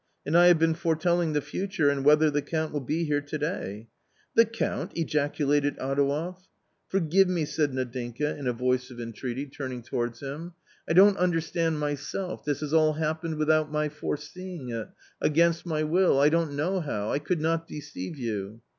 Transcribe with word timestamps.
And 0.25 0.35
I 0.35 0.47
have 0.47 0.57
been 0.57 0.73
foretelling 0.73 1.33
the 1.33 1.41
future, 1.43 1.91
and 1.91 2.03
whether 2.03 2.31
the 2.31 2.41
Count 2.41 2.73
will 2.73 2.79
be 2.81 3.03
here 3.03 3.21
to 3.21 3.37
day."" 3.37 3.85
The 4.35 4.45
Count!" 4.45 4.91
ejaculated 4.97 5.77
Adouev. 5.77 6.39
"Forgive 6.87 7.29
me!" 7.29 7.45
said 7.45 7.71
Nadinka, 7.71 8.35
in 8.35 8.47
a 8.47 8.51
voice 8.51 8.89
of 8.89 8.99
entreaty, 8.99 9.43
A 9.43 9.45
COMMON 9.55 9.83
STORY 9.83 9.99
125 10.01 10.17
turning 10.17 10.21
towards 10.23 10.23
him. 10.23 10.53
"I 10.89 10.93
don't 10.93 11.23
understand 11.23 11.77
myself— 11.79 12.43
this 12.45 12.61
has 12.61 12.73
all 12.73 12.93
happened 12.93 13.35
without 13.35 13.71
my 13.71 13.89
foreseeing 13.89 14.69
it.... 14.69 14.87
against 15.21 15.67
my 15.67 15.83
will.... 15.83 16.19
I 16.19 16.29
don't 16.29 16.55
know 16.55 16.79
how.... 16.79 17.11
I 17.11 17.19
could 17.19 17.39
not 17.39 17.67
deceive 17.67 18.17
you." 18.17 18.59